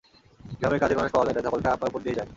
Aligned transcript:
গ্রামে 0.59 0.77
কাজের 0.81 0.97
মানুষ 0.99 1.11
পাওয়া 1.13 1.25
যায় 1.27 1.35
না, 1.37 1.45
ধকলটা 1.47 1.69
আম্মার 1.73 1.89
ওপর 1.89 2.01
দিয়েই 2.03 2.17
যায়। 2.17 2.29